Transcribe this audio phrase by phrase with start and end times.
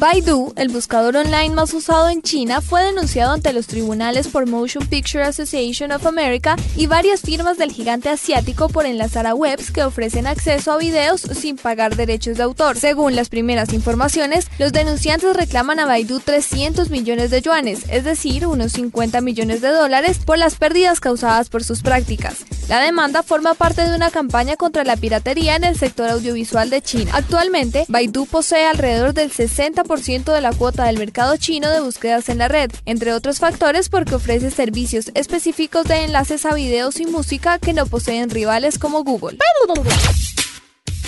[0.00, 4.86] Baidu, el buscador online más usado en China, fue denunciado ante los tribunales por Motion
[4.86, 9.82] Picture Association of America y varias firmas del gigante asiático por enlazar a webs que
[9.82, 12.78] ofrecen acceso a videos sin pagar derechos de autor.
[12.78, 18.46] Según las primeras informaciones, los denunciantes reclaman a Baidu 300 millones de yuanes, es decir,
[18.46, 22.46] unos 50 millones de dólares, por las pérdidas causadas por sus prácticas.
[22.70, 26.80] La demanda forma parte de una campaña contra la piratería en el sector audiovisual de
[26.80, 27.10] China.
[27.14, 32.38] Actualmente, Baidu posee alrededor del 60% de la cuota del mercado chino de búsquedas en
[32.38, 37.58] la red, entre otros factores porque ofrece servicios específicos de enlaces a videos y música
[37.58, 39.38] que no poseen rivales como Google.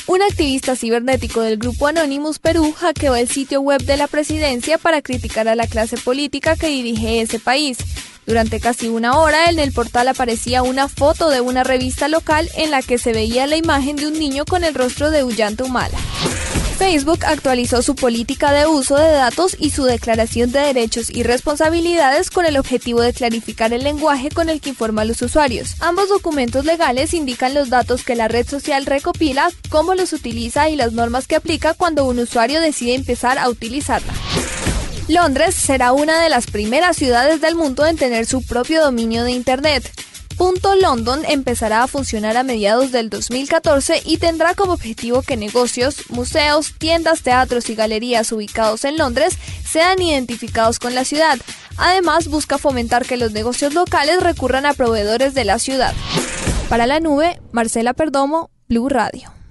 [0.09, 5.01] Un activista cibernético del grupo Anonymous Perú hackeó el sitio web de la presidencia para
[5.01, 7.79] criticar a la clase política que dirige ese país.
[8.27, 12.71] Durante casi una hora en el portal aparecía una foto de una revista local en
[12.71, 15.99] la que se veía la imagen de un niño con el rostro de Ullanta Humala.
[16.79, 22.31] Facebook actualizó su política de uso de datos y su declaración de derechos y responsabilidades
[22.31, 25.77] con el objetivo de clarificar el lenguaje con el que informa a los usuarios.
[25.79, 30.77] Ambos documentos legales indican los datos que la red social recopila, cómo los utiliza y
[30.77, 34.13] las normas que aplica cuando un usuario decide empezar a utilizarla.
[35.13, 39.33] Londres será una de las primeras ciudades del mundo en tener su propio dominio de
[39.33, 39.91] Internet.
[40.39, 46.09] Punto London empezará a funcionar a mediados del 2014 y tendrá como objetivo que negocios,
[46.09, 49.37] museos, tiendas, teatros y galerías ubicados en Londres
[49.71, 51.39] sean identificados con la ciudad.
[51.77, 55.95] Además, busca fomentar que los negocios locales recurran a proveedores de la ciudad.
[56.71, 59.42] Para la nube, Marcela Perdomo, Blue Radio.